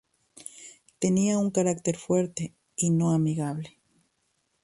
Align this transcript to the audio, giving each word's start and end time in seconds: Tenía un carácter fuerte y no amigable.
Tenía 0.97 1.37
un 1.37 1.51
carácter 1.51 1.95
fuerte 1.95 2.55
y 2.75 2.89
no 2.89 3.11
amigable. 3.11 3.77